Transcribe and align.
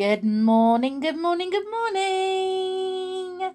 Good 0.00 0.24
morning, 0.24 1.00
good 1.00 1.18
morning, 1.18 1.50
good 1.50 1.70
morning. 1.70 3.52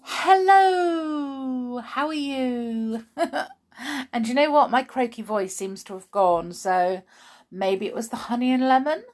Hello, 0.00 1.80
how 1.84 2.06
are 2.06 2.14
you? 2.14 3.04
and 4.14 4.26
you 4.26 4.32
know 4.32 4.50
what? 4.50 4.70
My 4.70 4.82
croaky 4.82 5.20
voice 5.20 5.54
seems 5.54 5.84
to 5.84 5.92
have 5.92 6.10
gone, 6.10 6.54
so 6.54 7.02
maybe 7.50 7.84
it 7.84 7.94
was 7.94 8.08
the 8.08 8.16
honey 8.16 8.52
and 8.54 8.66
lemon, 8.66 9.04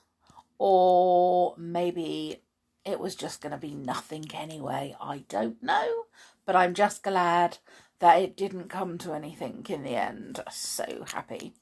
or 0.56 1.56
maybe 1.58 2.44
it 2.84 3.00
was 3.00 3.16
just 3.16 3.40
going 3.40 3.50
to 3.50 3.58
be 3.58 3.74
nothing 3.74 4.26
anyway. 4.32 4.94
I 5.00 5.24
don't 5.28 5.60
know, 5.60 6.04
but 6.46 6.54
I'm 6.54 6.74
just 6.74 7.02
glad 7.02 7.58
that 7.98 8.22
it 8.22 8.36
didn't 8.36 8.68
come 8.68 8.98
to 8.98 9.14
anything 9.14 9.66
in 9.68 9.82
the 9.82 9.96
end. 9.96 10.38
So 10.52 11.06
happy. 11.12 11.54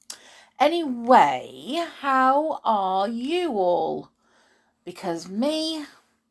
Anyway, 0.61 1.87
how 2.03 2.61
are 2.65 3.09
you 3.09 3.53
all? 3.53 4.11
Because 4.89 5.29
me, 5.29 5.85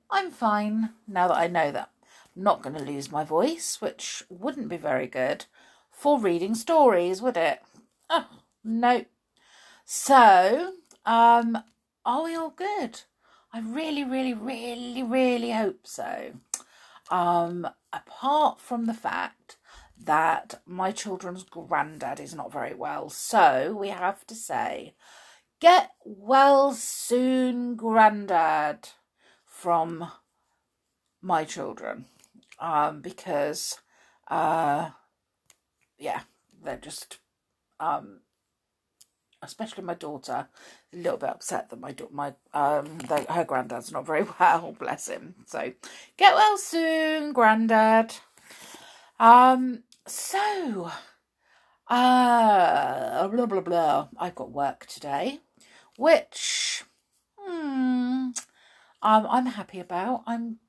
I'm 0.09 0.31
fine 0.31 0.89
now 1.07 1.27
that 1.27 1.37
I 1.37 1.45
know 1.45 1.71
that 1.71 1.91
I'm 2.35 2.41
not 2.41 2.63
going 2.63 2.75
to 2.75 2.83
lose 2.83 3.11
my 3.11 3.23
voice, 3.23 3.77
which 3.79 4.23
wouldn't 4.29 4.67
be 4.67 4.77
very 4.77 5.05
good 5.05 5.45
for 5.91 6.19
reading 6.19 6.55
stories, 6.55 7.21
would 7.21 7.37
it? 7.37 7.61
Oh, 8.09 8.25
no. 8.63 9.05
So, 9.85 10.73
um, 11.05 11.59
are 12.03 12.23
we 12.23 12.33
all 12.33 12.49
good? 12.49 13.01
I 13.53 13.59
really, 13.59 14.03
really, 14.03 14.33
really, 14.33 15.03
really 15.03 15.51
hope 15.51 15.85
so. 15.85 16.31
Um, 17.11 17.67
apart 17.93 18.59
from 18.59 18.87
the 18.87 18.95
fact 18.95 19.57
that 20.03 20.61
my 20.65 20.91
children's 20.91 21.43
granddad 21.43 22.19
is 22.19 22.33
not 22.33 22.51
very 22.51 22.73
well, 22.73 23.11
so 23.11 23.77
we 23.79 23.89
have 23.89 24.25
to 24.25 24.33
say 24.33 24.95
Get 25.59 25.89
well 26.05 26.73
soon, 26.73 27.75
Grandad, 27.75 28.89
from 29.43 30.11
my 31.19 31.45
children. 31.45 32.05
Um, 32.59 33.01
because, 33.01 33.79
uh, 34.27 34.91
yeah, 35.97 36.21
they're 36.63 36.77
just, 36.77 37.17
um, 37.79 38.19
especially 39.41 39.83
my 39.83 39.95
daughter, 39.95 40.47
a 40.93 40.95
little 40.95 41.17
bit 41.17 41.29
upset 41.29 41.71
that 41.71 41.79
my 41.79 41.95
my 42.11 42.33
um 42.53 42.99
her 43.29 43.43
granddad's 43.43 43.91
not 43.91 44.05
very 44.05 44.25
well. 44.39 44.75
Bless 44.79 45.07
him. 45.07 45.35
So 45.47 45.73
get 46.17 46.35
well 46.35 46.57
soon, 46.57 47.33
granddad. 47.33 48.13
Um. 49.19 49.83
So, 50.05 50.91
uh, 51.87 53.27
blah 53.27 53.45
blah 53.47 53.61
blah. 53.61 54.07
I've 54.17 54.35
got 54.35 54.51
work 54.51 54.85
today 54.85 55.41
which 55.97 56.85
hmm, 57.37 58.29
I'm 59.01 59.45
happy 59.45 59.81
about. 59.81 60.23
I'm 60.25 60.59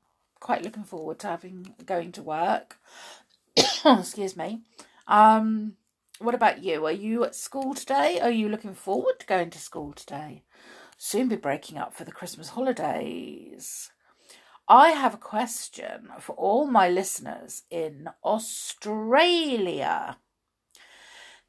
quite 0.40 0.62
looking 0.62 0.84
forward 0.84 1.20
to 1.20 1.28
having 1.28 1.74
going 1.86 2.10
to 2.12 2.22
work. 2.22 2.78
Excuse 3.84 4.36
me. 4.36 4.62
Um, 5.06 5.74
what 6.18 6.34
about 6.34 6.64
you? 6.64 6.84
Are 6.86 6.92
you 6.92 7.22
at 7.24 7.36
school 7.36 7.74
today? 7.74 8.18
Are 8.20 8.30
you 8.30 8.48
looking 8.48 8.74
forward 8.74 9.20
to 9.20 9.26
going 9.26 9.50
to 9.50 9.58
school 9.58 9.92
today? 9.92 10.42
Soon 10.96 11.28
be 11.28 11.36
breaking 11.36 11.78
up 11.78 11.94
for 11.94 12.04
the 12.04 12.10
Christmas 12.12 12.50
holidays. 12.50 13.90
I 14.66 14.90
have 14.90 15.14
a 15.14 15.18
question 15.18 16.08
for 16.20 16.34
all 16.34 16.66
my 16.66 16.88
listeners 16.88 17.62
in 17.70 18.08
Australia. 18.24 20.18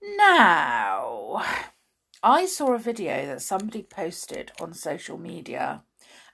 Now, 0.01 1.43
I 2.21 2.45
saw 2.45 2.73
a 2.73 2.79
video 2.79 3.25
that 3.27 3.41
somebody 3.41 3.81
posted 3.81 4.51
on 4.59 4.73
social 4.73 5.17
media 5.17 5.83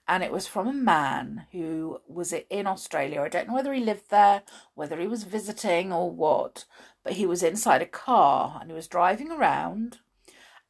and 0.07 0.23
it 0.23 0.31
was 0.31 0.47
from 0.47 0.67
a 0.67 0.73
man 0.73 1.45
who 1.51 1.99
was 2.07 2.33
in 2.33 2.65
Australia. 2.65 3.21
I 3.21 3.29
don't 3.29 3.47
know 3.47 3.53
whether 3.53 3.73
he 3.73 3.83
lived 3.83 4.09
there, 4.09 4.41
whether 4.73 4.99
he 4.99 5.07
was 5.07 5.23
visiting 5.23 5.93
or 5.93 6.09
what, 6.09 6.65
but 7.03 7.13
he 7.13 7.25
was 7.27 7.43
inside 7.43 7.83
a 7.83 7.87
car 7.87 8.57
and 8.59 8.71
he 8.71 8.75
was 8.75 8.87
driving 8.87 9.31
around 9.31 9.99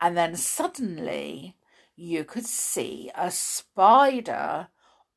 and 0.02 0.18
then 0.18 0.36
suddenly 0.36 1.56
you 1.96 2.26
could 2.26 2.46
see 2.46 3.10
a 3.16 3.32
spider 3.32 4.68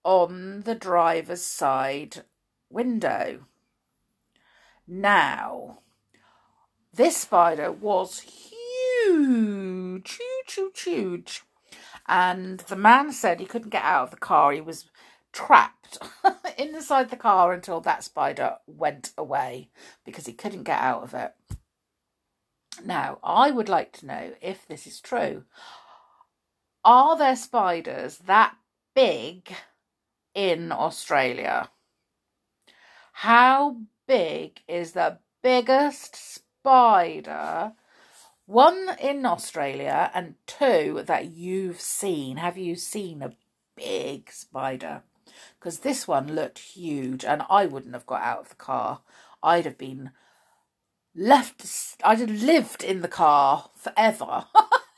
on 0.05 0.61
the 0.61 0.77
driver's 0.77 1.43
side 1.43 2.23
window. 2.71 3.47
Now, 4.87 5.81
this 6.95 7.17
spider 7.19 7.73
was 7.73 8.21
huge, 8.21 8.58
huge, 9.19 10.19
huge, 10.57 10.81
huge. 10.83 11.43
And 12.07 12.61
the 12.61 12.77
man 12.77 13.13
said 13.13 13.39
he 13.39 13.47
couldn't 13.47 13.71
get 13.71 13.85
out 13.85 14.05
of 14.05 14.11
the 14.11 14.17
car. 14.17 14.53
He 14.53 14.61
was 14.61 14.87
trapped 15.33 15.99
inside 16.59 17.11
the 17.11 17.17
car 17.17 17.53
until 17.53 17.81
that 17.81 18.05
spider 18.05 18.57
went 18.67 19.13
away 19.19 19.71
because 20.05 20.27
he 20.27 20.33
couldn't 20.33 20.63
get 20.65 20.81
out 20.81 21.03
of 21.03 21.15
it. 21.15 21.33
Now, 22.85 23.19
I 23.23 23.51
would 23.51 23.69
like 23.69 23.93
to 23.99 24.07
know 24.07 24.33
if 24.41 24.67
this 24.67 24.87
is 24.87 25.01
true. 25.01 25.45
Are 26.85 27.19
there 27.19 27.37
spiders 27.37 28.19
that 28.19 28.57
big 28.95 29.53
in 30.35 30.73
Australia? 30.73 31.71
How 33.13 33.79
big 34.07 34.61
is 34.69 34.93
the 34.93 35.19
biggest 35.43 36.15
spider 36.17 37.73
one 38.49 38.97
in 38.99 39.27
Australia 39.27 40.11
and 40.15 40.35
two 40.47 41.03
that 41.05 41.33
you've 41.33 41.83
seen. 41.83 42.39
Have 42.39 42.57
you 42.57 42.77
seen 42.77 43.21
a 43.21 43.35
big 43.77 44.33
spider? 44.33 45.03
Because 45.61 45.81
this 45.81 46.09
one 46.09 46.35
looked 46.35 46.59
huge 46.59 47.27
and 47.27 47.43
I 47.51 47.67
wouldn't 47.67 47.93
have 47.93 48.07
got 48.07 48.23
out 48.23 48.41
of 48.41 48.49
the 48.49 48.55
car. 48.55 49.03
I'd 49.43 49.67
have 49.67 49.77
been 49.77 50.13
left, 51.15 51.63
I'd 52.03 52.21
have 52.21 52.31
lived 52.31 52.83
in 52.83 53.03
the 53.03 53.07
car 53.07 53.69
forever 53.77 54.47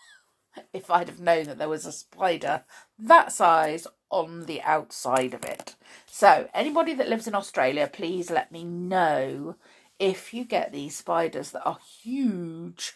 if 0.73 0.89
I'd 0.89 1.09
have 1.09 1.21
known 1.21 1.47
that 1.47 1.59
there 1.59 1.69
was 1.69 1.87
a 1.87 1.93
spider 1.93 2.63
that 3.01 3.33
size 3.33 3.85
on 4.11 4.47
the 4.47 4.63
outside 4.63 5.35
of 5.35 5.45
it. 5.45 5.75
So, 6.07 6.49
anybody 6.55 6.95
that 6.95 7.09
lives 7.09 7.27
in 7.27 7.35
Australia, 7.35 7.91
please 7.93 8.31
let 8.31 8.53
me 8.53 8.63
know 8.63 9.57
if 9.99 10.33
you 10.33 10.45
get 10.45 10.73
these 10.73 10.97
spiders 10.97 11.51
that 11.51 11.65
are 11.65 11.79
huge 12.01 12.95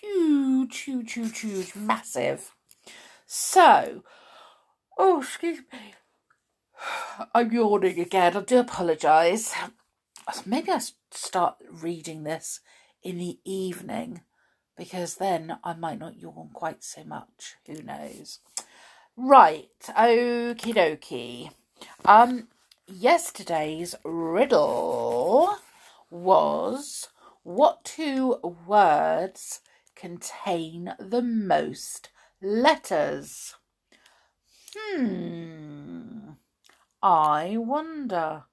huge, 0.00 0.78
huge, 0.78 1.12
huge, 1.12 1.40
huge, 1.40 1.74
massive. 1.74 2.52
So, 3.26 4.02
oh, 4.98 5.20
excuse 5.20 5.60
me. 5.72 5.94
I'm 7.34 7.52
yawning 7.52 8.00
again. 8.00 8.36
I 8.36 8.40
do 8.40 8.58
apologise. 8.58 9.54
Maybe 10.46 10.70
I 10.70 10.80
start 11.10 11.56
reading 11.70 12.22
this 12.22 12.60
in 13.02 13.18
the 13.18 13.38
evening 13.44 14.22
because 14.76 15.16
then 15.16 15.58
I 15.64 15.74
might 15.74 15.98
not 15.98 16.18
yawn 16.18 16.50
quite 16.52 16.82
so 16.84 17.04
much. 17.04 17.56
Who 17.66 17.82
knows? 17.82 18.38
Right, 19.16 19.68
okie 19.88 20.74
dokie. 20.74 21.50
Um, 22.04 22.48
yesterday's 22.86 23.94
riddle 24.04 25.58
was 26.10 27.08
what 27.42 27.84
two 27.84 28.38
words 28.66 29.60
contain 30.00 30.94
the 30.98 31.22
most 31.22 32.08
letters? 32.40 33.54
Hmm, 34.74 36.30
I 37.02 37.56
wonder. 37.58 38.44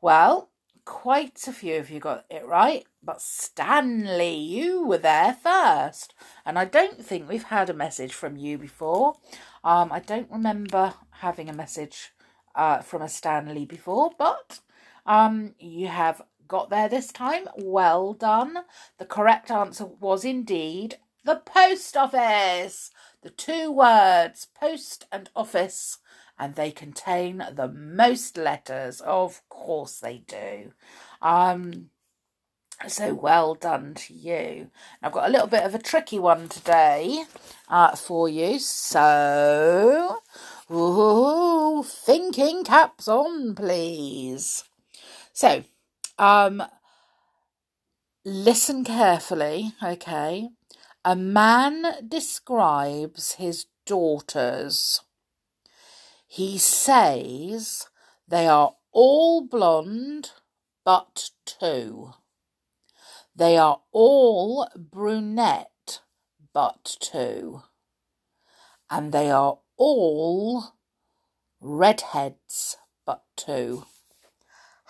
Well, 0.00 0.50
quite 0.84 1.46
a 1.46 1.52
few 1.52 1.76
of 1.76 1.90
you 1.90 2.00
got 2.00 2.24
it 2.30 2.44
right, 2.44 2.84
but 3.02 3.22
Stanley, 3.22 4.34
you 4.34 4.84
were 4.84 4.98
there 4.98 5.36
first. 5.40 6.14
And 6.44 6.58
I 6.58 6.64
don't 6.64 7.04
think 7.04 7.28
we've 7.28 7.44
had 7.44 7.70
a 7.70 7.74
message 7.74 8.12
from 8.12 8.36
you 8.36 8.58
before. 8.58 9.14
Um, 9.62 9.92
I 9.92 10.00
don't 10.00 10.30
remember 10.30 10.94
having 11.10 11.48
a 11.48 11.54
message 11.54 12.12
uh, 12.54 12.80
from 12.80 13.02
a 13.02 13.08
Stanley 13.08 13.66
before, 13.66 14.10
but 14.18 14.60
um, 15.06 15.54
you 15.58 15.88
have 15.88 16.22
got 16.50 16.68
there 16.68 16.88
this 16.88 17.12
time. 17.12 17.48
Well 17.56 18.12
done. 18.12 18.58
The 18.98 19.06
correct 19.06 19.50
answer 19.50 19.86
was 19.86 20.24
indeed 20.24 20.96
the 21.24 21.36
post 21.36 21.96
office. 21.96 22.90
The 23.22 23.30
two 23.30 23.70
words 23.70 24.48
post 24.58 25.06
and 25.12 25.30
office, 25.36 25.98
and 26.38 26.56
they 26.56 26.72
contain 26.72 27.44
the 27.52 27.68
most 27.68 28.36
letters. 28.36 29.00
Of 29.00 29.42
course 29.48 30.00
they 30.00 30.18
do. 30.26 30.72
Um, 31.22 31.90
so 32.88 33.14
well 33.14 33.54
done 33.54 33.94
to 33.94 34.14
you. 34.14 34.70
I've 35.02 35.12
got 35.12 35.28
a 35.28 35.32
little 35.32 35.46
bit 35.46 35.64
of 35.64 35.74
a 35.74 35.78
tricky 35.78 36.18
one 36.18 36.48
today 36.48 37.24
uh, 37.68 37.94
for 37.94 38.28
you. 38.28 38.58
So, 38.58 40.18
ooh, 40.72 41.84
thinking 41.84 42.64
caps 42.64 43.06
on, 43.06 43.54
please. 43.54 44.64
So, 45.32 45.64
um, 46.20 46.62
listen 48.26 48.84
carefully, 48.84 49.72
okay? 49.82 50.50
A 51.02 51.16
man 51.16 52.06
describes 52.06 53.32
his 53.32 53.64
daughters. 53.86 55.00
He 56.26 56.58
says 56.58 57.88
they 58.28 58.46
are 58.46 58.74
all 58.92 59.46
blonde 59.46 60.32
but 60.84 61.30
two. 61.46 62.12
They 63.34 63.56
are 63.56 63.80
all 63.90 64.68
brunette 64.76 66.00
but 66.52 66.98
two. 67.00 67.62
And 68.90 69.10
they 69.12 69.30
are 69.30 69.58
all 69.78 70.74
redheads 71.62 72.76
but 73.06 73.22
two. 73.36 73.86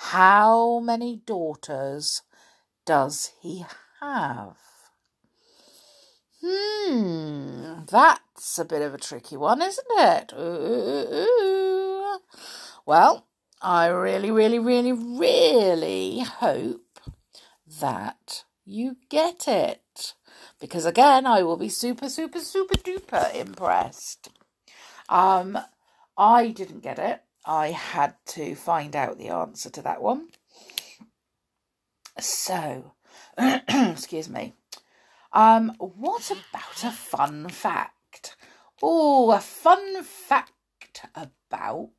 How 0.04 0.80
many 0.80 1.16
daughters 1.26 2.22
does 2.86 3.32
he 3.42 3.66
have? 4.00 4.56
Hmm, 6.42 7.84
that's 7.88 8.58
a 8.58 8.64
bit 8.64 8.80
of 8.80 8.94
a 8.94 8.98
tricky 8.98 9.36
one, 9.36 9.60
isn't 9.60 9.86
it? 9.90 10.32
Ooh. 10.36 12.18
Well, 12.86 13.26
I 13.60 13.88
really, 13.88 14.30
really, 14.30 14.58
really, 14.58 14.92
really 14.94 16.20
hope 16.20 16.98
that 17.80 18.44
you 18.64 18.96
get 19.10 19.46
it. 19.46 20.14
Because 20.58 20.86
again, 20.86 21.26
I 21.26 21.42
will 21.42 21.58
be 21.58 21.68
super, 21.68 22.08
super, 22.08 22.40
super 22.40 22.74
duper 22.74 23.34
impressed. 23.34 24.30
Um, 25.10 25.58
I 26.16 26.48
didn't 26.48 26.80
get 26.80 26.98
it. 26.98 27.22
I 27.44 27.70
had 27.70 28.14
to 28.26 28.54
find 28.54 28.94
out 28.94 29.18
the 29.18 29.28
answer 29.28 29.70
to 29.70 29.82
that 29.82 30.02
one. 30.02 30.28
So, 32.18 32.92
excuse 33.38 34.28
me. 34.28 34.54
Um, 35.32 35.74
what 35.78 36.30
about 36.30 36.84
a 36.84 36.90
fun 36.90 37.48
fact? 37.48 38.36
Oh, 38.82 39.30
a 39.30 39.40
fun 39.40 40.02
fact 40.02 41.06
about 41.14 41.90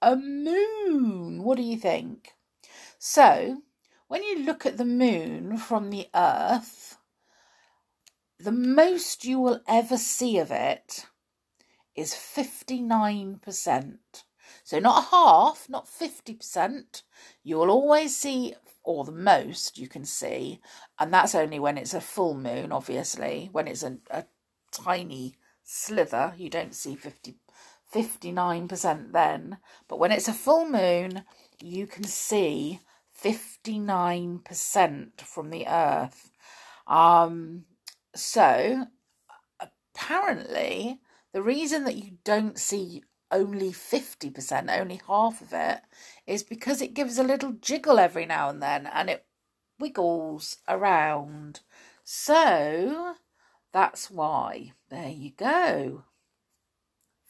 a 0.00 0.16
moon. 0.16 1.42
What 1.42 1.56
do 1.56 1.62
you 1.62 1.76
think? 1.76 2.32
So, 2.98 3.62
when 4.08 4.22
you 4.22 4.44
look 4.44 4.64
at 4.64 4.76
the 4.76 4.84
moon 4.84 5.56
from 5.56 5.90
the 5.90 6.08
earth, 6.14 6.98
the 8.38 8.52
most 8.52 9.24
you 9.24 9.40
will 9.40 9.60
ever 9.66 9.96
see 9.96 10.38
of 10.38 10.50
it 10.50 11.06
is 11.94 12.12
59%. 12.14 13.98
So, 14.72 14.78
not 14.78 15.08
half, 15.10 15.68
not 15.68 15.86
50%. 15.86 17.02
You 17.42 17.58
will 17.58 17.68
always 17.68 18.16
see 18.16 18.54
or 18.82 19.04
the 19.04 19.12
most 19.12 19.76
you 19.76 19.86
can 19.86 20.06
see, 20.06 20.62
and 20.98 21.12
that's 21.12 21.34
only 21.34 21.58
when 21.58 21.76
it's 21.76 21.92
a 21.92 22.00
full 22.00 22.32
moon, 22.32 22.72
obviously. 22.72 23.50
When 23.52 23.68
it's 23.68 23.82
a, 23.82 23.98
a 24.10 24.24
tiny 24.70 25.34
slither, 25.62 26.32
you 26.38 26.48
don't 26.48 26.74
see 26.74 26.96
50, 26.96 27.34
59% 27.94 29.12
then. 29.12 29.58
But 29.88 29.98
when 29.98 30.10
it's 30.10 30.28
a 30.28 30.32
full 30.32 30.66
moon, 30.66 31.24
you 31.60 31.86
can 31.86 32.04
see 32.04 32.80
59% 33.22 35.20
from 35.20 35.50
the 35.50 35.66
earth. 35.68 36.30
Um, 36.86 37.66
so 38.14 38.86
apparently, 39.60 40.98
the 41.34 41.42
reason 41.42 41.84
that 41.84 41.96
you 41.96 42.12
don't 42.24 42.58
see 42.58 43.02
only 43.32 43.72
50%, 43.72 44.70
only 44.70 45.00
half 45.08 45.40
of 45.40 45.52
it, 45.52 45.80
is 46.26 46.42
because 46.42 46.80
it 46.80 46.94
gives 46.94 47.18
a 47.18 47.24
little 47.24 47.52
jiggle 47.52 47.98
every 47.98 48.26
now 48.26 48.48
and 48.48 48.62
then 48.62 48.86
and 48.86 49.10
it 49.10 49.26
wiggles 49.78 50.58
around. 50.68 51.60
So 52.04 53.14
that's 53.72 54.10
why. 54.10 54.72
There 54.90 55.08
you 55.08 55.30
go. 55.30 56.04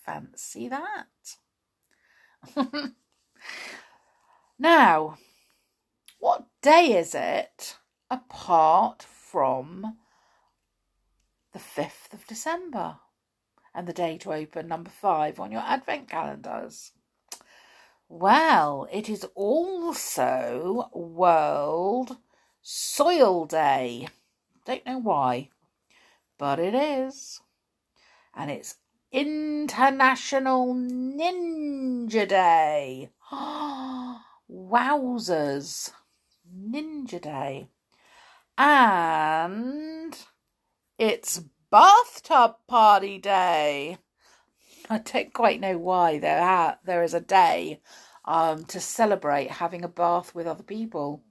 Fancy 0.05 0.69
that. 0.69 1.37
now, 4.59 5.17
what 6.19 6.47
day 6.61 6.99
is 6.99 7.15
it 7.15 7.77
apart 8.11 9.03
from 9.03 9.97
the 11.53 11.59
5th 11.59 12.13
of 12.13 12.27
December? 12.27 12.99
And 13.75 13.87
the 13.87 13.93
day 13.93 14.19
to 14.19 14.33
open 14.33 14.69
number 14.69 14.91
five 14.91 15.41
on 15.41 15.51
your 15.53 15.63
advent 15.63 16.09
calendars. 16.09 16.93
Well, 18.09 18.87
it 18.93 19.09
is 19.09 19.25
also 19.35 20.91
World 20.93 22.19
Soil 22.61 23.47
Day. 23.47 24.09
Don't 24.67 24.85
know 24.85 24.99
why, 24.99 25.49
but 26.39 26.59
it 26.59 26.75
is. 26.75 27.41
And 28.35 28.51
it's 28.51 28.77
International 29.11 30.75
Ninja 30.75 32.29
Day. 32.29 33.11
Wowzers. 34.51 35.93
Ninja 36.55 37.21
Day. 37.21 37.69
And 38.59 40.17
it's 40.99 41.43
bathtub 41.73 42.57
party 42.69 43.19
day. 43.19 43.97
I 44.91 44.99
don't 44.99 45.33
quite 45.33 45.59
know 45.59 45.79
why 45.79 46.19
there 46.19 46.43
ha- 46.43 46.79
there 46.85 47.03
is 47.03 47.15
a 47.15 47.21
day 47.21 47.81
um, 48.27 48.67
to 48.67 48.79
celebrate 48.79 49.51
having 49.51 49.83
a 49.83 49.89
bath 49.89 50.35
with 50.35 50.47
other 50.47 50.63
people. 50.63 51.23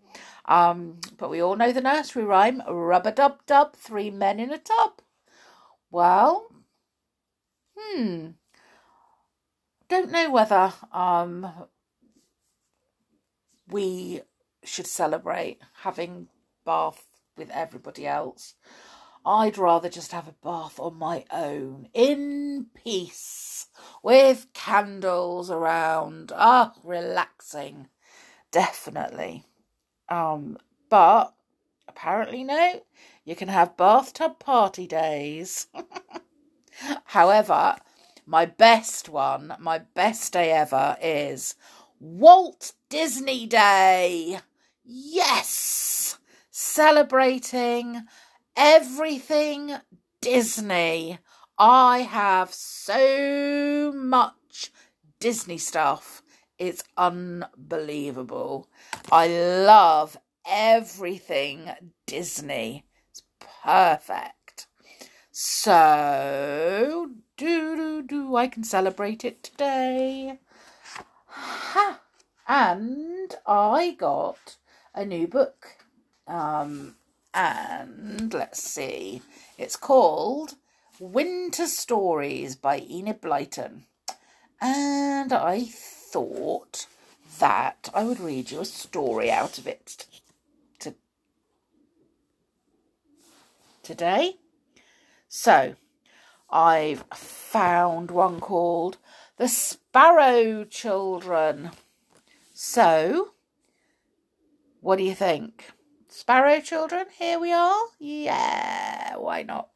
Um, 0.45 0.99
but 1.17 1.29
we 1.29 1.41
all 1.41 1.55
know 1.55 1.71
the 1.71 1.79
nursery 1.79 2.23
rhyme 2.23 2.63
rub 2.67 3.05
a 3.05 3.11
dub 3.11 3.45
dub, 3.45 3.75
three 3.75 4.09
men 4.09 4.39
in 4.39 4.51
a 4.51 4.57
tub. 4.57 4.93
Well, 5.91 6.47
hmm, 7.77 8.29
don't 9.89 10.11
know 10.11 10.31
whether 10.31 10.73
um, 10.91 11.67
we 13.69 14.21
should 14.63 14.87
celebrate 14.87 15.59
having 15.83 16.29
bath 16.65 17.05
with 17.37 17.51
everybody 17.51 18.07
else. 18.07 18.55
I'd 19.25 19.57
rather 19.57 19.89
just 19.89 20.11
have 20.13 20.27
a 20.27 20.35
bath 20.43 20.79
on 20.79 20.97
my 20.97 21.25
own, 21.31 21.89
in 21.93 22.67
peace, 22.73 23.67
with 24.01 24.47
candles 24.53 25.51
around. 25.51 26.31
Ah, 26.35 26.73
relaxing. 26.83 27.87
Definitely. 28.49 29.45
Um, 30.09 30.57
but 30.89 31.33
apparently 31.87 32.43
no, 32.43 32.83
you 33.23 33.35
can 33.35 33.47
have 33.47 33.77
bathtub 33.77 34.39
party 34.39 34.87
days. 34.87 35.67
However, 37.05 37.77
my 38.25 38.45
best 38.45 39.07
one, 39.07 39.55
my 39.59 39.79
best 39.79 40.33
day 40.33 40.51
ever 40.51 40.97
is 41.01 41.55
Walt 41.99 42.73
Disney 42.89 43.45
Day. 43.45 44.39
Yes! 44.83 46.17
Celebrating 46.49 48.03
everything 48.55 49.73
Disney. 50.21 51.19
I 51.57 51.99
have 51.99 52.53
so 52.53 53.91
much 53.95 54.71
Disney 55.19 55.57
stuff. 55.57 56.23
It's 56.57 56.83
unbelievable. 56.97 58.67
I 59.11 59.27
love 59.27 60.17
everything 60.47 61.71
Disney. 62.05 62.85
It's 63.09 63.23
perfect. 63.63 64.67
So, 65.31 67.11
do 67.37 67.75
do 67.75 68.01
do, 68.03 68.35
I 68.35 68.47
can 68.47 68.63
celebrate 68.63 69.23
it 69.23 69.43
today. 69.43 70.39
Ha! 71.27 72.01
And 72.47 73.33
I 73.47 73.95
got 73.97 74.57
a 74.93 75.05
new 75.05 75.27
book. 75.27 75.77
Um, 76.27 76.95
and 77.33 78.33
let's 78.33 78.61
see, 78.61 79.21
it's 79.57 79.75
called 79.75 80.55
Winter 80.99 81.67
Stories 81.67 82.55
by 82.55 82.79
Enid 82.79 83.21
Blyton. 83.21 83.83
And 84.59 85.33
I 85.33 85.65
thought 85.65 86.85
that 87.39 87.89
I 87.93 88.03
would 88.03 88.19
read 88.19 88.51
you 88.51 88.61
a 88.61 88.65
story 88.65 89.31
out 89.31 89.57
of 89.57 89.65
it 89.65 90.05
to, 90.79 90.93
today. 93.81 94.35
So, 95.27 95.75
I've 96.49 97.05
found 97.13 98.11
one 98.11 98.39
called 98.39 98.97
The 99.37 99.47
Sparrow 99.47 100.65
Children. 100.65 101.71
So, 102.53 103.29
what 104.81 104.97
do 104.97 105.03
you 105.03 105.15
think? 105.15 105.71
Sparrow 106.13 106.59
children, 106.59 107.05
here 107.17 107.39
we 107.39 107.53
are. 107.53 107.85
Yeah, 107.97 109.15
why 109.15 109.43
not? 109.43 109.69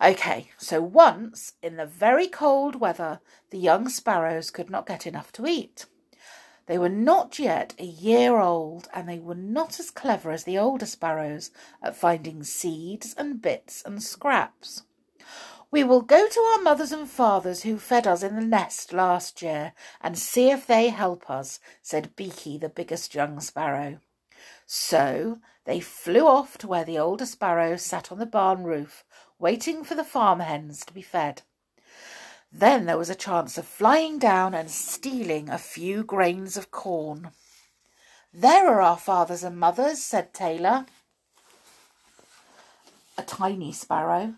Okay, 0.00 0.50
so 0.56 0.80
once 0.80 1.52
in 1.62 1.76
the 1.76 1.84
very 1.84 2.26
cold 2.26 2.76
weather, 2.76 3.20
the 3.50 3.58
young 3.58 3.90
sparrows 3.90 4.50
could 4.50 4.70
not 4.70 4.86
get 4.86 5.06
enough 5.06 5.30
to 5.32 5.46
eat. 5.46 5.84
They 6.64 6.78
were 6.78 6.88
not 6.88 7.38
yet 7.38 7.74
a 7.78 7.84
year 7.84 8.38
old, 8.38 8.88
and 8.94 9.06
they 9.06 9.18
were 9.18 9.34
not 9.34 9.78
as 9.78 9.90
clever 9.90 10.30
as 10.30 10.44
the 10.44 10.56
older 10.56 10.86
sparrows 10.86 11.50
at 11.82 11.96
finding 11.96 12.42
seeds 12.44 13.14
and 13.18 13.42
bits 13.42 13.82
and 13.84 14.02
scraps. 14.02 14.84
We 15.70 15.84
will 15.84 16.00
go 16.00 16.28
to 16.28 16.40
our 16.40 16.62
mothers 16.62 16.92
and 16.92 17.06
fathers 17.06 17.64
who 17.64 17.78
fed 17.78 18.06
us 18.06 18.22
in 18.22 18.36
the 18.36 18.46
nest 18.46 18.94
last 18.94 19.42
year 19.42 19.74
and 20.00 20.18
see 20.18 20.50
if 20.50 20.66
they 20.66 20.88
help 20.88 21.28
us, 21.28 21.60
said 21.82 22.16
Beaky, 22.16 22.56
the 22.56 22.70
biggest 22.70 23.14
young 23.14 23.38
sparrow. 23.38 23.98
So 24.66 25.38
they 25.64 25.80
flew 25.80 26.26
off 26.26 26.58
to 26.58 26.68
where 26.68 26.84
the 26.84 26.98
older 26.98 27.26
sparrow 27.26 27.76
sat 27.76 28.10
on 28.10 28.18
the 28.18 28.26
barn 28.26 28.64
roof, 28.64 29.04
waiting 29.38 29.84
for 29.84 29.94
the 29.94 30.04
farm 30.04 30.40
hens 30.40 30.84
to 30.86 30.94
be 30.94 31.02
fed. 31.02 31.42
Then 32.52 32.84
there 32.84 32.98
was 32.98 33.10
a 33.10 33.14
chance 33.14 33.56
of 33.56 33.66
flying 33.66 34.18
down 34.18 34.54
and 34.54 34.70
stealing 34.70 35.48
a 35.48 35.58
few 35.58 36.04
grains 36.04 36.56
of 36.56 36.70
corn. 36.70 37.30
There 38.32 38.68
are 38.68 38.82
our 38.82 38.98
fathers 38.98 39.42
and 39.42 39.58
mothers, 39.58 40.02
said 40.02 40.34
Taylor, 40.34 40.86
a 43.16 43.22
tiny 43.22 43.72
sparrow. 43.72 44.34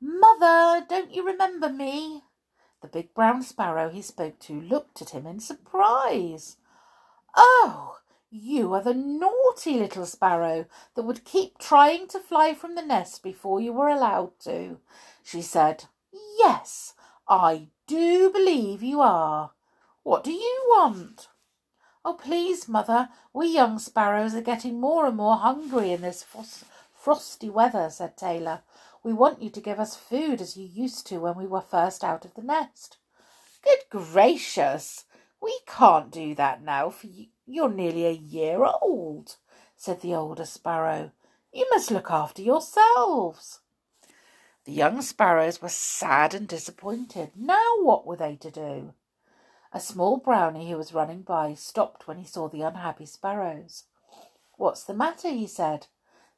Mother, 0.00 0.86
don't 0.88 1.14
you 1.14 1.26
remember 1.26 1.68
me? 1.68 2.22
The 2.80 2.88
big 2.88 3.14
brown 3.14 3.42
sparrow 3.42 3.90
he 3.90 4.02
spoke 4.02 4.38
to 4.40 4.60
looked 4.60 5.02
at 5.02 5.10
him 5.10 5.26
in 5.26 5.40
surprise. 5.40 6.56
Oh, 7.36 7.98
you 8.30 8.74
are 8.74 8.82
the 8.82 8.94
naughty 8.94 9.74
little 9.74 10.06
sparrow 10.06 10.66
that 10.94 11.02
would 11.02 11.24
keep 11.24 11.58
trying 11.58 12.06
to 12.08 12.20
fly 12.20 12.54
from 12.54 12.74
the 12.74 12.82
nest 12.82 13.22
before 13.22 13.60
you 13.60 13.72
were 13.72 13.88
allowed 13.88 14.38
to, 14.40 14.78
she 15.22 15.42
said. 15.42 15.84
Yes, 16.38 16.94
I 17.28 17.68
do 17.86 18.30
believe 18.30 18.82
you 18.82 19.00
are. 19.00 19.52
What 20.02 20.24
do 20.24 20.32
you 20.32 20.64
want? 20.68 21.28
Oh, 22.04 22.14
please, 22.14 22.68
mother, 22.68 23.08
we 23.32 23.48
young 23.48 23.78
sparrows 23.78 24.34
are 24.34 24.40
getting 24.40 24.80
more 24.80 25.06
and 25.06 25.16
more 25.16 25.36
hungry 25.36 25.92
in 25.92 26.00
this 26.00 26.24
frosty 26.94 27.50
weather, 27.50 27.90
said 27.90 28.16
Taylor. 28.16 28.62
We 29.02 29.12
want 29.12 29.42
you 29.42 29.50
to 29.50 29.60
give 29.60 29.78
us 29.78 29.96
food 29.96 30.40
as 30.40 30.56
you 30.56 30.66
used 30.66 31.06
to 31.08 31.18
when 31.18 31.36
we 31.36 31.46
were 31.46 31.60
first 31.60 32.04
out 32.04 32.24
of 32.24 32.34
the 32.34 32.42
nest. 32.42 32.98
Good 33.62 33.80
gracious! 33.90 35.04
We 35.40 35.60
can't 35.66 36.10
do 36.10 36.34
that 36.34 36.62
now, 36.62 36.90
for 36.90 37.08
you're 37.46 37.68
nearly 37.68 38.06
a 38.06 38.12
year 38.12 38.64
old, 38.64 39.36
said 39.76 40.00
the 40.00 40.14
older 40.14 40.44
sparrow. 40.44 41.12
You 41.52 41.66
must 41.70 41.90
look 41.90 42.10
after 42.10 42.42
yourselves. 42.42 43.60
The 44.64 44.72
young 44.72 45.00
sparrows 45.00 45.62
were 45.62 45.68
sad 45.68 46.34
and 46.34 46.46
disappointed. 46.46 47.30
Now 47.34 47.76
what 47.80 48.06
were 48.06 48.16
they 48.16 48.36
to 48.36 48.50
do? 48.50 48.94
A 49.72 49.80
small 49.80 50.18
brownie 50.18 50.70
who 50.70 50.76
was 50.76 50.92
running 50.92 51.22
by 51.22 51.54
stopped 51.54 52.06
when 52.06 52.18
he 52.18 52.24
saw 52.24 52.48
the 52.48 52.62
unhappy 52.62 53.06
sparrows. 53.06 53.84
What's 54.56 54.84
the 54.84 54.94
matter? 54.94 55.30
he 55.30 55.46
said. 55.46 55.86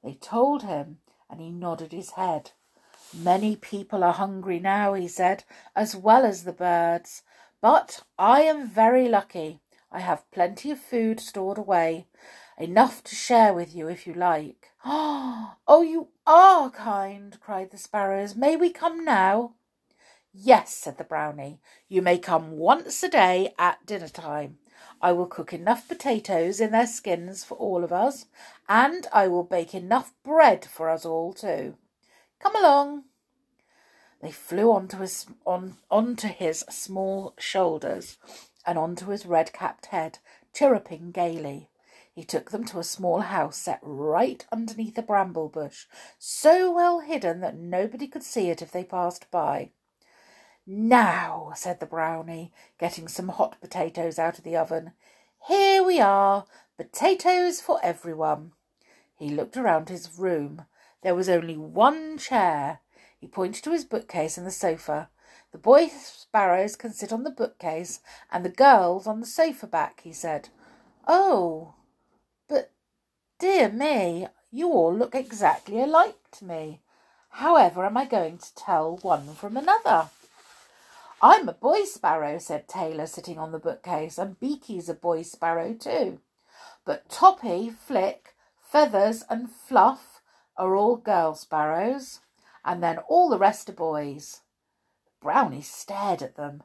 They 0.02 0.14
told 0.14 0.62
him, 0.62 0.98
and 1.28 1.40
he 1.40 1.50
nodded 1.50 1.92
his 1.92 2.10
head. 2.10 2.52
Many 3.12 3.56
people 3.56 4.04
are 4.04 4.12
hungry 4.12 4.60
now, 4.60 4.94
he 4.94 5.08
said, 5.08 5.44
as 5.74 5.96
well 5.96 6.24
as 6.24 6.44
the 6.44 6.52
birds. 6.52 7.22
But 7.60 8.02
I 8.18 8.42
am 8.42 8.66
very 8.66 9.08
lucky. 9.08 9.60
I 9.92 10.00
have 10.00 10.30
plenty 10.30 10.70
of 10.70 10.78
food 10.78 11.20
stored 11.20 11.58
away, 11.58 12.06
enough 12.56 13.02
to 13.04 13.14
share 13.14 13.52
with 13.52 13.74
you 13.74 13.88
if 13.88 14.06
you 14.06 14.14
like. 14.14 14.70
Oh, 15.72 15.82
you 15.82 16.08
are 16.26 16.70
kind, 16.70 17.38
cried 17.40 17.70
the 17.70 17.78
sparrows. 17.78 18.34
May 18.34 18.56
we 18.56 18.70
come 18.70 19.04
now? 19.04 19.54
Yes, 20.32 20.74
said 20.74 20.98
the 20.98 21.04
brownie. 21.04 21.60
You 21.88 22.02
may 22.02 22.18
come 22.18 22.52
once 22.52 23.02
a 23.02 23.08
day 23.08 23.54
at 23.58 23.84
dinner 23.86 24.08
time. 24.08 24.58
I 25.00 25.12
will 25.12 25.26
cook 25.26 25.52
enough 25.52 25.86
potatoes 25.86 26.60
in 26.60 26.72
their 26.72 26.86
skins 26.86 27.44
for 27.44 27.56
all 27.56 27.84
of 27.84 27.92
us, 27.92 28.26
and 28.68 29.06
I 29.12 29.28
will 29.28 29.44
bake 29.44 29.74
enough 29.74 30.12
bread 30.24 30.64
for 30.64 30.88
us 30.88 31.04
all 31.04 31.32
too. 31.32 31.76
Come 32.40 32.56
along. 32.56 33.04
They 34.20 34.30
flew 34.30 34.70
onto 34.72 34.98
his 34.98 35.26
on 35.46 35.78
onto 35.90 36.28
his 36.28 36.64
small 36.68 37.34
shoulders 37.38 38.18
and 38.66 38.78
onto 38.78 39.06
his 39.06 39.24
red 39.24 39.52
capped 39.52 39.86
head, 39.86 40.18
chirruping 40.52 41.10
gaily. 41.12 41.70
He 42.12 42.24
took 42.24 42.50
them 42.50 42.64
to 42.66 42.78
a 42.78 42.84
small 42.84 43.20
house 43.20 43.56
set 43.56 43.78
right 43.82 44.44
underneath 44.52 44.98
a 44.98 45.02
bramble 45.02 45.48
bush, 45.48 45.86
so 46.18 46.70
well 46.70 47.00
hidden 47.00 47.40
that 47.40 47.56
nobody 47.56 48.06
could 48.06 48.22
see 48.22 48.50
it 48.50 48.60
if 48.60 48.72
they 48.72 48.84
passed 48.84 49.30
by. 49.30 49.70
Now, 50.66 51.52
said 51.54 51.80
the 51.80 51.86
brownie, 51.86 52.52
getting 52.78 53.08
some 53.08 53.28
hot 53.28 53.60
potatoes 53.60 54.18
out 54.18 54.38
of 54.38 54.44
the 54.44 54.56
oven, 54.56 54.92
here 55.46 55.82
we 55.82 56.00
are, 56.00 56.44
potatoes 56.76 57.60
for 57.60 57.80
everyone. 57.82 58.52
He 59.16 59.30
looked 59.30 59.56
around 59.56 59.88
his 59.88 60.18
room. 60.18 60.66
There 61.02 61.14
was 61.14 61.28
only 61.28 61.56
one 61.56 62.18
chair. 62.18 62.80
He 63.20 63.26
pointed 63.26 63.62
to 63.64 63.72
his 63.72 63.84
bookcase 63.84 64.38
and 64.38 64.46
the 64.46 64.50
sofa. 64.50 65.10
The 65.52 65.58
boy 65.58 65.88
sparrows 65.88 66.74
can 66.74 66.92
sit 66.92 67.12
on 67.12 67.22
the 67.22 67.30
bookcase 67.30 68.00
and 68.32 68.44
the 68.44 68.50
girls 68.50 69.06
on 69.06 69.20
the 69.20 69.26
sofa 69.26 69.66
back, 69.66 70.00
he 70.02 70.12
said. 70.12 70.48
Oh, 71.06 71.74
but 72.48 72.72
dear 73.38 73.68
me, 73.68 74.28
you 74.50 74.70
all 74.70 74.94
look 74.94 75.14
exactly 75.14 75.80
alike 75.80 76.16
to 76.32 76.44
me. 76.44 76.80
However 77.30 77.84
am 77.84 77.96
I 77.96 78.06
going 78.06 78.38
to 78.38 78.54
tell 78.54 78.96
one 79.02 79.34
from 79.34 79.56
another? 79.56 80.08
I'm 81.22 81.48
a 81.48 81.52
boy 81.52 81.84
sparrow, 81.84 82.38
said 82.38 82.66
Taylor, 82.66 83.06
sitting 83.06 83.38
on 83.38 83.52
the 83.52 83.58
bookcase, 83.58 84.16
and 84.16 84.40
Beaky's 84.40 84.88
a 84.88 84.94
boy 84.94 85.22
sparrow 85.22 85.74
too. 85.74 86.20
But 86.86 87.10
Toppy, 87.10 87.70
Flick, 87.70 88.34
Feathers, 88.58 89.24
and 89.28 89.50
Fluff 89.50 90.22
are 90.56 90.74
all 90.74 90.96
girl 90.96 91.34
sparrows, 91.34 92.20
and 92.64 92.82
then 92.82 92.98
all 93.08 93.28
the 93.28 93.38
rest 93.38 93.68
are 93.68 93.74
boys. 93.74 94.40
Brownie 95.20 95.62
stared 95.62 96.22
at 96.22 96.36
them. 96.36 96.62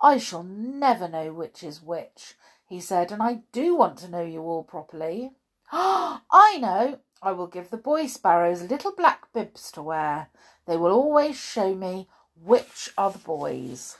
I 0.00 0.18
shall 0.18 0.42
never 0.42 1.08
know 1.08 1.32
which 1.32 1.62
is 1.62 1.82
which, 1.82 2.34
he 2.66 2.80
said, 2.80 3.12
and 3.12 3.22
I 3.22 3.42
do 3.52 3.74
want 3.76 3.98
to 3.98 4.10
know 4.10 4.22
you 4.22 4.42
all 4.42 4.64
properly. 4.64 5.32
I 5.72 6.58
know. 6.60 6.98
I 7.22 7.32
will 7.32 7.46
give 7.46 7.70
the 7.70 7.78
boy 7.78 8.06
sparrows 8.06 8.62
little 8.62 8.92
black 8.92 9.32
bibs 9.32 9.72
to 9.72 9.82
wear. 9.82 10.28
They 10.66 10.76
will 10.76 10.92
always 10.92 11.36
show 11.38 11.74
me 11.74 12.08
which 12.36 12.90
are 12.98 13.10
the 13.10 13.18
boys. 13.18 13.96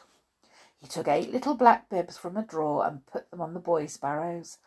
He 0.79 0.87
took 0.87 1.09
eight 1.09 1.33
little 1.33 1.55
black 1.55 1.89
bibs 1.89 2.19
from 2.19 2.37
a 2.37 2.43
drawer 2.43 2.87
and 2.87 3.07
put 3.07 3.31
them 3.31 3.41
on 3.41 3.55
the 3.55 3.61
boy 3.61 3.87
sparrows. 3.87 4.59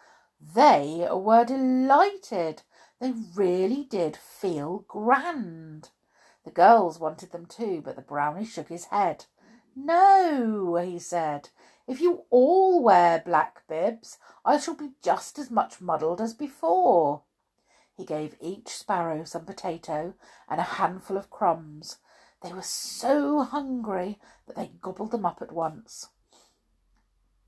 They 0.41 1.07
were 1.11 1.45
delighted. 1.45 2.63
They 2.99 3.13
really 3.35 3.83
did 3.83 4.17
feel 4.17 4.85
grand. 4.87 5.89
The 6.47 6.53
girls 6.53 6.97
wanted 6.97 7.33
them 7.33 7.45
too, 7.45 7.81
but 7.83 7.97
the 7.97 8.01
brownie 8.01 8.45
shook 8.45 8.69
his 8.69 8.85
head. 8.85 9.25
No, 9.75 10.77
he 10.77 10.97
said. 10.97 11.49
If 11.85 11.99
you 11.99 12.23
all 12.29 12.81
wear 12.81 13.19
black 13.19 13.67
bibs, 13.67 14.17
I 14.45 14.57
shall 14.57 14.75
be 14.75 14.91
just 15.03 15.37
as 15.39 15.51
much 15.51 15.81
muddled 15.81 16.21
as 16.21 16.33
before. 16.33 17.23
He 17.97 18.05
gave 18.05 18.37
each 18.39 18.69
sparrow 18.69 19.25
some 19.25 19.43
potato 19.43 20.13
and 20.47 20.61
a 20.61 20.77
handful 20.79 21.17
of 21.17 21.29
crumbs. 21.29 21.97
They 22.41 22.53
were 22.53 22.61
so 22.61 23.41
hungry 23.41 24.17
that 24.45 24.55
they 24.55 24.71
gobbled 24.81 25.11
them 25.11 25.25
up 25.25 25.41
at 25.41 25.51
once. 25.51 26.07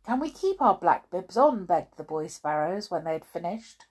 Can 0.05 0.19
we 0.19 0.29
keep 0.29 0.61
our 0.61 0.77
black 0.77 1.09
bibs 1.09 1.37
on? 1.37 1.65
begged 1.65 1.95
the 1.95 2.03
boy 2.03 2.27
sparrows 2.27 2.91
when 2.91 3.05
they 3.05 3.13
had 3.13 3.23
finished. 3.23 3.85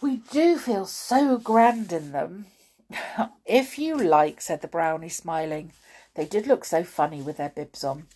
We 0.00 0.16
do 0.16 0.58
feel 0.58 0.86
so 0.86 1.38
grand 1.38 1.92
in 1.92 2.10
them. 2.10 2.46
if 3.46 3.78
you 3.78 3.96
like, 3.96 4.40
said 4.40 4.60
the 4.60 4.68
brownie, 4.68 5.08
smiling. 5.08 5.72
They 6.14 6.26
did 6.26 6.46
look 6.46 6.64
so 6.64 6.84
funny 6.84 7.22
with 7.22 7.38
their 7.38 7.48
bibs 7.48 7.84
on. 7.84 8.06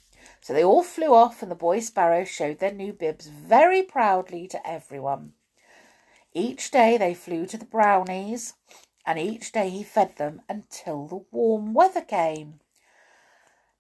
So 0.40 0.52
they 0.52 0.64
all 0.64 0.82
flew 0.82 1.14
off, 1.14 1.42
and 1.42 1.50
the 1.50 1.56
boy 1.56 1.80
sparrow 1.80 2.24
showed 2.24 2.58
their 2.58 2.72
new 2.72 2.92
bibs 2.92 3.26
very 3.26 3.82
proudly 3.82 4.46
to 4.48 4.68
everyone. 4.68 5.32
Each 6.34 6.70
day 6.70 6.96
they 6.96 7.14
flew 7.14 7.46
to 7.46 7.56
the 7.56 7.64
brownies, 7.64 8.54
and 9.06 9.18
each 9.18 9.52
day 9.52 9.70
he 9.70 9.82
fed 9.82 10.16
them 10.16 10.42
until 10.48 11.06
the 11.06 11.24
warm 11.30 11.72
weather 11.72 12.02
came. 12.02 12.60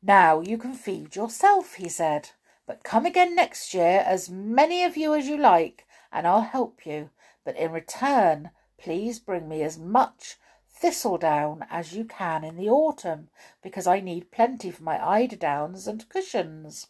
Now 0.02 0.40
you 0.40 0.56
can 0.56 0.74
feed 0.74 1.16
yourself, 1.16 1.74
he 1.74 1.88
said, 1.88 2.30
but 2.66 2.84
come 2.84 3.06
again 3.06 3.34
next 3.34 3.74
year, 3.74 4.02
as 4.06 4.30
many 4.30 4.82
of 4.82 4.96
you 4.96 5.14
as 5.14 5.28
you 5.28 5.36
like, 5.36 5.86
and 6.12 6.26
I'll 6.26 6.42
help 6.42 6.86
you 6.86 7.10
but 7.46 7.56
in 7.56 7.70
return, 7.70 8.50
please 8.76 9.20
bring 9.20 9.48
me 9.48 9.62
as 9.62 9.78
much 9.78 10.36
thistledown 10.78 11.66
as 11.70 11.94
you 11.94 12.04
can 12.04 12.44
in 12.44 12.56
the 12.56 12.68
autumn, 12.68 13.28
because 13.62 13.86
I 13.86 14.00
need 14.00 14.30
plenty 14.30 14.70
for 14.70 14.82
my 14.82 14.98
eiderdowns 14.98 15.86
and 15.88 16.08
cushions. 16.08 16.88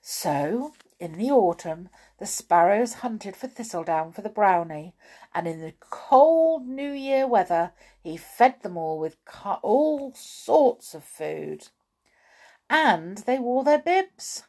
So, 0.00 0.74
in 1.00 1.16
the 1.16 1.30
autumn, 1.30 1.88
the 2.18 2.26
sparrows 2.26 2.94
hunted 2.94 3.36
for 3.36 3.46
thistledown 3.46 4.12
for 4.12 4.22
the 4.22 4.28
brownie, 4.28 4.94
and 5.34 5.46
in 5.46 5.60
the 5.60 5.74
cold 5.80 6.66
New 6.66 6.92
Year 6.92 7.26
weather, 7.26 7.72
he 8.02 8.16
fed 8.16 8.62
them 8.62 8.76
all 8.76 8.98
with 8.98 9.16
all 9.62 10.12
sorts 10.14 10.94
of 10.94 11.04
food. 11.04 11.68
And 12.68 13.18
they 13.18 13.38
wore 13.38 13.64
their 13.64 13.78
bibs, 13.78 14.44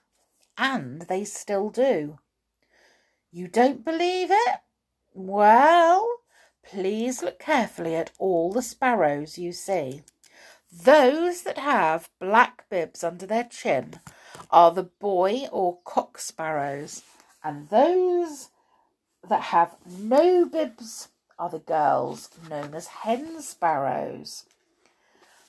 and 0.58 1.04
they 1.04 1.24
still 1.24 1.70
do. 1.70 2.20
You 3.32 3.48
don't 3.48 3.86
believe 3.86 4.30
it? 4.32 4.60
Well, 5.14 6.08
please 6.70 7.22
look 7.22 7.40
carefully 7.40 7.96
at 7.96 8.12
all 8.18 8.52
the 8.52 8.62
sparrows 8.62 9.38
you 9.38 9.52
see. 9.52 10.02
Those 10.72 11.44
that 11.44 11.58
have 11.58 12.10
black 12.20 12.70
bibs 12.70 13.04
under 13.04 13.26
their 13.26 13.46
chin 13.46 14.00
are 14.52 14.72
the 14.72 14.84
boy 14.84 15.46
or 15.52 15.80
cock 15.84 16.18
sparrows, 16.18 17.04
and 17.44 17.70
those 17.70 18.50
that 19.28 19.42
have 19.42 19.76
no 19.88 20.46
bibs 20.46 21.10
are 21.38 21.50
the 21.50 21.60
girls, 21.60 22.30
known 22.50 22.74
as 22.74 22.88
hen 22.88 23.42
sparrows. 23.42 24.46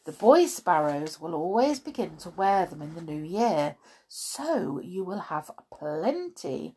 The 0.05 0.13
boy 0.13 0.47
sparrows 0.47 1.21
will 1.21 1.35
always 1.35 1.81
begin 1.81 2.17
to 2.19 2.31
wear 2.31 2.67
them 2.67 2.81
in 2.81 2.95
the 2.95 3.01
new 3.01 3.23
year, 3.23 3.77
so 4.07 4.81
you 4.81 5.03
will 5.03 5.19
have 5.19 5.51
plenty 5.77 6.77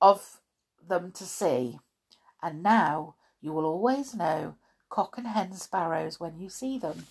of 0.00 0.40
them 0.88 1.12
to 1.12 1.24
see. 1.24 1.78
And 2.42 2.62
now 2.62 3.16
you 3.42 3.52
will 3.52 3.66
always 3.66 4.14
know 4.14 4.54
cock 4.88 5.18
and 5.18 5.26
hen 5.26 5.52
sparrows 5.52 6.18
when 6.18 6.38
you 6.38 6.48
see 6.48 6.78
them. 6.78 7.06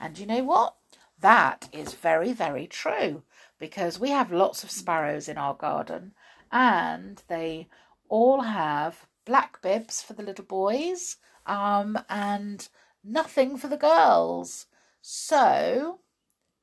And 0.00 0.18
you 0.18 0.26
know 0.26 0.44
what? 0.44 0.76
That 1.20 1.68
is 1.72 1.94
very, 1.94 2.32
very 2.32 2.66
true 2.66 3.22
because 3.58 3.98
we 3.98 4.10
have 4.10 4.32
lots 4.32 4.64
of 4.64 4.70
sparrows 4.70 5.28
in 5.28 5.36
our 5.36 5.54
garden 5.54 6.12
and 6.52 7.22
they 7.28 7.68
all 8.08 8.42
have 8.42 9.06
black 9.24 9.60
bibs 9.62 10.02
for 10.02 10.12
the 10.12 10.22
little 10.22 10.44
boys 10.44 11.16
um, 11.46 11.98
and 12.08 12.68
nothing 13.02 13.56
for 13.56 13.68
the 13.68 13.76
girls. 13.76 14.66
So 15.00 16.00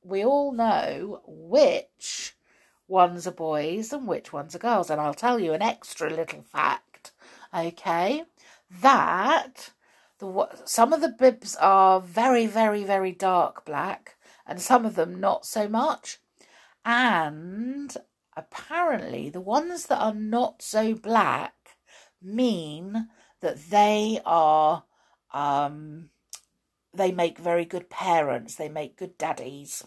we 0.02 0.24
all 0.24 0.52
know 0.52 1.22
which 1.26 2.34
ones 2.88 3.26
are 3.26 3.32
boys 3.32 3.92
and 3.92 4.06
which 4.06 4.32
ones 4.32 4.54
are 4.54 4.60
girls. 4.60 4.90
And 4.90 5.00
I'll 5.00 5.14
tell 5.14 5.38
you 5.38 5.52
an 5.52 5.62
extra 5.62 6.10
little 6.10 6.42
fact, 6.42 7.12
okay? 7.54 8.24
That 8.80 9.70
the 10.18 10.48
some 10.64 10.92
of 10.92 11.00
the 11.00 11.08
bibs 11.08 11.56
are 11.56 12.00
very, 12.00 12.46
very, 12.46 12.84
very 12.84 13.12
dark 13.12 13.64
black, 13.64 14.16
and 14.46 14.60
some 14.60 14.86
of 14.86 14.94
them 14.94 15.20
not 15.20 15.44
so 15.44 15.68
much. 15.68 16.18
And 16.84 17.94
apparently, 18.36 19.28
the 19.30 19.40
ones 19.40 19.86
that 19.86 20.00
are 20.00 20.14
not 20.14 20.62
so 20.62 20.94
black 20.94 21.54
mean 22.20 23.08
that 23.40 23.70
they 23.70 24.20
are 24.24 24.84
um, 25.34 26.10
they 26.94 27.12
make 27.12 27.38
very 27.38 27.64
good 27.64 27.90
parents, 27.90 28.54
they 28.54 28.68
make 28.68 28.96
good 28.96 29.16
daddies, 29.18 29.84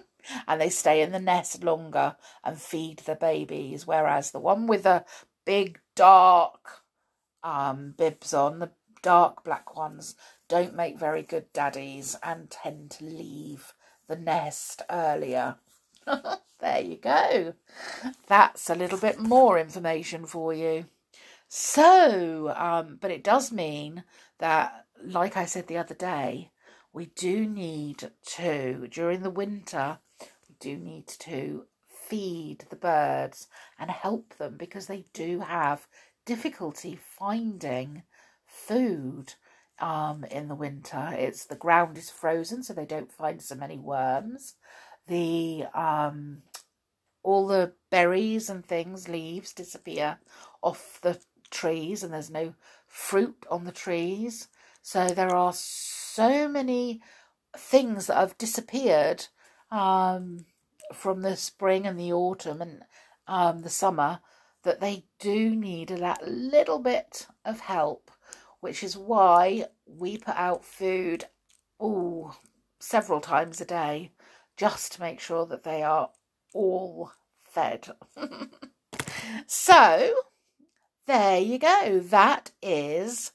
and 0.48 0.60
they 0.60 0.70
stay 0.70 1.02
in 1.02 1.12
the 1.12 1.20
nest 1.20 1.64
longer 1.64 2.16
and 2.42 2.60
feed 2.60 3.00
the 3.00 3.16
babies. 3.16 3.86
Whereas 3.86 4.30
the 4.30 4.40
one 4.40 4.66
with 4.66 4.84
the 4.84 5.04
big 5.44 5.80
dark 5.94 6.83
um, 7.44 7.94
bibs 7.96 8.34
on, 8.34 8.58
the 8.58 8.70
dark 9.02 9.44
black 9.44 9.76
ones, 9.76 10.16
don't 10.48 10.74
make 10.74 10.98
very 10.98 11.22
good 11.22 11.52
daddies 11.52 12.16
and 12.22 12.50
tend 12.50 12.90
to 12.92 13.04
leave 13.04 13.74
the 14.08 14.16
nest 14.16 14.82
earlier. 14.90 15.56
there 16.60 16.80
you 16.80 16.96
go. 16.96 17.54
That's 18.26 18.68
a 18.68 18.74
little 18.74 18.98
bit 18.98 19.20
more 19.20 19.58
information 19.58 20.26
for 20.26 20.52
you. 20.52 20.86
So, 21.48 22.52
um, 22.56 22.98
but 23.00 23.12
it 23.12 23.22
does 23.22 23.52
mean 23.52 24.02
that 24.38 24.84
like 25.02 25.36
I 25.36 25.44
said 25.44 25.66
the 25.66 25.78
other 25.78 25.94
day, 25.94 26.50
we 26.92 27.06
do 27.06 27.46
need 27.46 28.10
to, 28.36 28.88
during 28.88 29.22
the 29.22 29.30
winter, 29.30 29.98
we 30.48 30.56
do 30.60 30.76
need 30.76 31.08
to 31.08 31.66
feed 31.86 32.64
the 32.70 32.76
birds 32.76 33.48
and 33.78 33.90
help 33.90 34.36
them 34.36 34.56
because 34.56 34.86
they 34.86 35.04
do 35.12 35.40
have 35.40 35.86
difficulty 36.24 36.98
finding 37.18 38.02
food 38.46 39.34
um, 39.78 40.24
in 40.30 40.48
the 40.48 40.54
winter. 40.54 41.14
It's 41.16 41.46
the 41.46 41.56
ground 41.56 41.98
is 41.98 42.10
frozen, 42.10 42.62
so 42.62 42.72
they 42.72 42.86
don't 42.86 43.12
find 43.12 43.42
so 43.42 43.54
many 43.54 43.78
worms. 43.78 44.54
The 45.06 45.64
um, 45.74 46.42
all 47.22 47.46
the 47.46 47.72
berries 47.90 48.48
and 48.50 48.64
things, 48.64 49.08
leaves 49.08 49.52
disappear 49.52 50.18
off 50.62 50.98
the 51.02 51.18
trees, 51.50 52.02
and 52.02 52.12
there's 52.12 52.30
no 52.30 52.54
fruit 52.86 53.46
on 53.50 53.64
the 53.64 53.72
trees. 53.72 54.48
So 54.82 55.08
there 55.08 55.34
are 55.34 55.52
so 55.54 56.48
many 56.48 57.00
things 57.56 58.06
that 58.06 58.16
have 58.16 58.38
disappeared 58.38 59.26
um, 59.70 60.44
from 60.92 61.22
the 61.22 61.36
spring 61.36 61.86
and 61.86 61.98
the 61.98 62.12
autumn 62.12 62.60
and 62.60 62.82
um, 63.26 63.62
the 63.62 63.70
summer 63.70 64.20
that 64.64 64.80
they 64.80 65.04
do 65.18 65.54
need 65.54 65.88
that 65.88 66.26
little 66.26 66.78
bit 66.78 67.26
of 67.44 67.60
help, 67.60 68.10
which 68.60 68.82
is 68.82 68.96
why 68.96 69.66
we 69.86 70.18
put 70.18 70.36
out 70.36 70.64
food 70.64 71.26
oh 71.78 72.36
several 72.80 73.20
times 73.20 73.60
a 73.60 73.64
day 73.64 74.10
just 74.56 74.92
to 74.92 75.00
make 75.00 75.20
sure 75.20 75.46
that 75.46 75.64
they 75.64 75.82
are 75.82 76.10
all 76.52 77.12
fed. 77.42 77.88
so 79.46 80.14
there 81.06 81.38
you 81.38 81.58
go. 81.58 82.00
That 82.00 82.50
is 82.62 83.32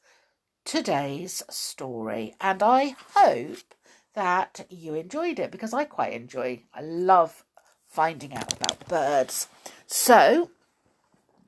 today's 0.66 1.44
story. 1.50 2.36
And 2.42 2.64
I 2.64 2.96
hope 3.16 3.76
that 4.14 4.66
you 4.70 4.96
enjoyed 4.96 5.40
it 5.40 5.52
because 5.52 5.74
I 5.74 5.86
quite 5.86 6.14
enjoy, 6.14 6.64
I 6.74 6.82
love 6.82 7.44
finding 7.88 8.34
out 8.34 8.54
about 8.54 8.88
birds. 8.88 9.48
So 9.88 10.52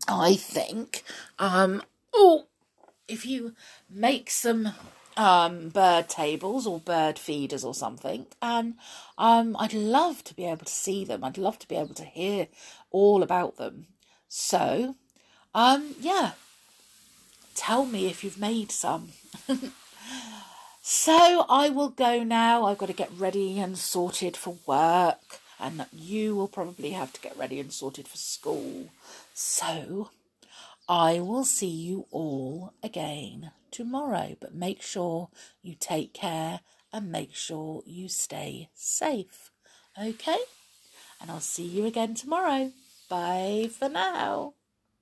I 0.07 0.35
think, 0.35 1.03
um, 1.39 1.83
oh, 2.13 2.47
if 3.07 3.25
you 3.25 3.53
make 3.89 4.29
some 4.29 4.73
um, 5.17 5.69
bird 5.69 6.09
tables 6.09 6.65
or 6.65 6.79
bird 6.79 7.19
feeders 7.19 7.63
or 7.63 7.73
something, 7.73 8.25
and 8.41 8.75
um, 9.17 9.55
I'd 9.59 9.73
love 9.73 10.23
to 10.25 10.33
be 10.33 10.45
able 10.45 10.65
to 10.65 10.71
see 10.71 11.05
them. 11.05 11.23
I'd 11.23 11.37
love 11.37 11.59
to 11.59 11.67
be 11.67 11.75
able 11.75 11.95
to 11.95 12.05
hear 12.05 12.47
all 12.89 13.21
about 13.23 13.57
them. 13.57 13.87
So, 14.27 14.95
um, 15.53 15.95
yeah, 15.99 16.31
tell 17.55 17.85
me 17.85 18.07
if 18.07 18.23
you've 18.23 18.39
made 18.39 18.71
some. 18.71 19.09
so 20.81 21.45
I 21.49 21.69
will 21.69 21.89
go 21.89 22.23
now. 22.23 22.65
I've 22.65 22.77
got 22.77 22.87
to 22.87 22.93
get 22.93 23.11
ready 23.15 23.59
and 23.59 23.77
sorted 23.77 24.37
for 24.37 24.57
work, 24.65 25.41
and 25.59 25.85
you 25.91 26.35
will 26.35 26.47
probably 26.47 26.91
have 26.91 27.13
to 27.13 27.21
get 27.21 27.37
ready 27.37 27.59
and 27.59 27.71
sorted 27.71 28.07
for 28.07 28.17
school. 28.17 28.89
So 29.43 30.11
I 30.87 31.19
will 31.19 31.45
see 31.45 31.65
you 31.65 32.05
all 32.11 32.75
again 32.83 33.51
tomorrow, 33.71 34.35
but 34.39 34.53
make 34.53 34.83
sure 34.83 35.29
you 35.63 35.73
take 35.73 36.13
care 36.13 36.59
and 36.93 37.11
make 37.11 37.33
sure 37.33 37.81
you 37.87 38.07
stay 38.07 38.69
safe. 38.75 39.49
Okay? 39.99 40.37
And 41.19 41.31
I'll 41.31 41.39
see 41.39 41.65
you 41.65 41.87
again 41.87 42.13
tomorrow. 42.13 42.71
Bye 43.09 43.71
for 43.77 43.89
now. 43.89 44.53